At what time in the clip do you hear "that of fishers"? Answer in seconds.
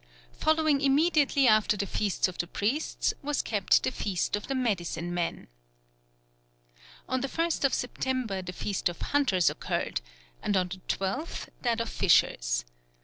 11.61-12.65